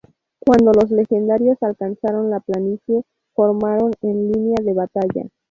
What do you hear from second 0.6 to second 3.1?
los legionarios alcanzaron la planicie